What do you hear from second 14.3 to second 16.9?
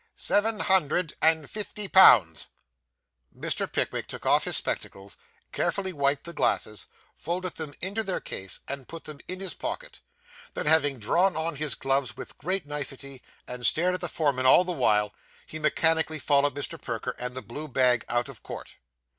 all the while, he mechanically followed Mr.